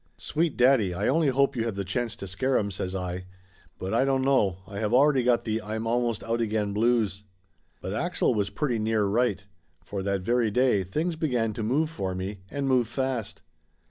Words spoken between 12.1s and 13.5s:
me, and move fast.